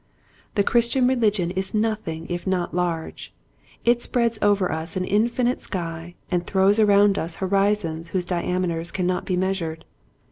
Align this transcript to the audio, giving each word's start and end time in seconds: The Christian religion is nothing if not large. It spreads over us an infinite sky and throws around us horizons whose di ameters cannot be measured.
The 0.55 0.63
Christian 0.63 1.07
religion 1.07 1.51
is 1.51 1.75
nothing 1.75 2.25
if 2.27 2.47
not 2.47 2.73
large. 2.73 3.31
It 3.85 4.01
spreads 4.01 4.39
over 4.41 4.71
us 4.71 4.95
an 4.95 5.05
infinite 5.05 5.61
sky 5.61 6.15
and 6.31 6.43
throws 6.43 6.79
around 6.79 7.19
us 7.19 7.35
horizons 7.35 8.09
whose 8.09 8.25
di 8.25 8.41
ameters 8.43 8.89
cannot 8.91 9.25
be 9.25 9.37
measured. 9.37 9.85